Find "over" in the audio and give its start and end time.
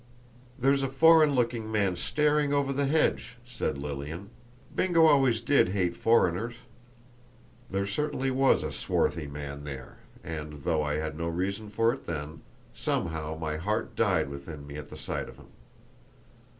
2.53-2.73